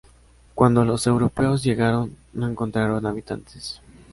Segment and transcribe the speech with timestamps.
[0.55, 3.83] Cuando los europeos llegaron no encontraron habitantes.